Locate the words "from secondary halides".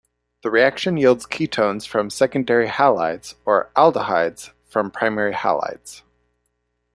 1.87-3.35